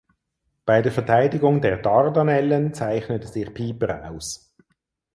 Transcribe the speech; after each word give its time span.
Bei 0.65 0.81
der 0.81 0.91
Verteidigung 0.91 1.61
der 1.61 1.77
Dardanellen 1.77 2.73
zeichnete 2.73 3.27
sich 3.27 3.53
Pieper 3.53 4.09
aus. 4.09 4.51